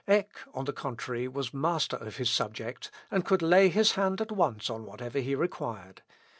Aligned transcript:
Eck, 0.07 0.31
on 0.55 0.65
the 0.65 0.73
contrary, 0.73 1.27
was 1.27 1.53
master 1.53 1.95
of 1.97 2.17
his 2.17 2.31
subject, 2.31 2.89
and 3.11 3.23
could 3.23 3.43
lay 3.43 3.69
his 3.69 3.91
hand 3.91 4.19
at 4.19 4.31
once 4.31 4.67
on 4.67 4.83
whatever 4.83 5.19
he 5.19 5.35
required. 5.35 6.01